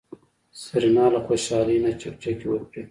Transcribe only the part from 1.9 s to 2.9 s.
چکچکې وکړې.